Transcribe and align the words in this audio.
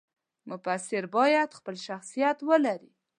مفسر 0.51 1.03
باید 1.15 1.49
خپل 1.59 1.75
شخصیت 1.87 2.37
ولري. 2.49 2.91